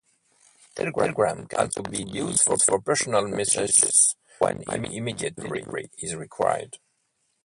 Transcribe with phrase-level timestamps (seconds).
[0.73, 6.77] Telegrams can also be used for personal messages when immediate delivery is required.